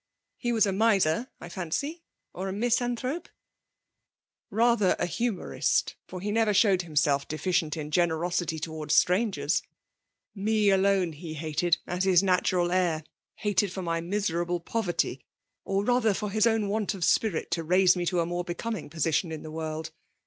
•He 0.35 0.51
was 0.51 0.65
a 0.65 0.71
miser, 0.73 1.27
I 1.39 1.47
fancy, 1.47 2.01
or 2.33 2.49
a 2.49 2.51
misan 2.51 2.95
thrope?" 2.97 3.25
k3 4.49 4.49
202: 4.49 4.49
FEMALE 4.51 4.77
T^OUIVATIGS. 4.77 4.77
BatBer, 4.79 4.95
a 4.97 5.05
humourist; 5.05 5.95
for 6.07 6.19
he 6.21 6.31
nerer 6.31 6.55
showed 6.55 6.81
himself 6.81 7.27
deficient 7.27 7.77
in 7.77 7.91
generosity 7.91 8.57
towards 8.57 8.95
strAn 8.95 9.29
gers. 9.31 9.61
Me 10.33 10.71
alone 10.71 11.11
he 11.13 11.35
hated^ 11.35 11.77
as 11.85 12.05
his 12.05 12.23
natural 12.23 12.71
heir;. 12.71 13.03
hated 13.35 13.71
for 13.71 13.83
my 13.83 14.01
miserable 14.01 14.59
poverty, 14.59 15.23
or 15.65 15.83
rather 15.85 16.13
fiar 16.13 16.31
his 16.31 16.47
own 16.47 16.67
want 16.67 16.95
of 16.95 17.05
spirit 17.05 17.51
to 17.51 17.63
raise 17.63 17.95
me 17.95 18.03
to 18.07 18.21
a 18.21 18.25
mate 18.25 18.47
becoming 18.47 18.89
position 18.89 19.31
in 19.31 19.43
the 19.43 19.51
woiid. 19.51 19.91